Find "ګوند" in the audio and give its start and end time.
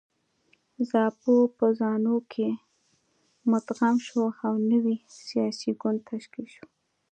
5.81-5.99